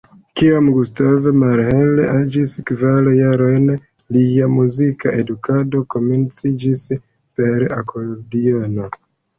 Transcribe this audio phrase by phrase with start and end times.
[0.39, 3.69] Kiam Gustav Mahler aĝis kvar jarojn,
[4.19, 6.87] lia muzika edukado komenciĝis
[7.37, 8.95] per akordiono.